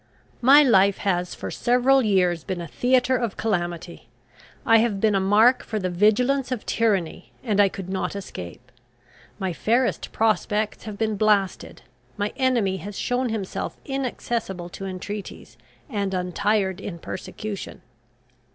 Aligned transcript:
My 0.41 0.63
life 0.63 0.97
has 0.97 1.35
for 1.35 1.51
several 1.51 2.01
years 2.01 2.43
been 2.43 2.59
a 2.59 2.67
theatre 2.67 3.17
of 3.17 3.37
calamity. 3.37 4.09
I 4.65 4.79
have 4.79 4.99
been 4.99 5.13
a 5.13 5.19
mark 5.19 5.61
for 5.61 5.77
the 5.77 5.91
vigilance 5.91 6.51
of 6.51 6.65
tyranny, 6.65 7.31
and 7.43 7.59
I 7.59 7.69
could 7.69 7.87
not 7.87 8.15
escape. 8.15 8.71
My 9.37 9.53
fairest 9.53 10.11
prospects 10.11 10.85
have 10.85 10.97
been 10.97 11.17
blasted. 11.17 11.83
My 12.17 12.33
enemy 12.35 12.77
has 12.77 12.97
shown 12.97 13.29
himself 13.29 13.77
inaccessible 13.85 14.69
to 14.69 14.85
entreaties, 14.87 15.55
and 15.87 16.15
untired 16.15 16.81
in 16.81 16.97
persecution. 16.97 17.83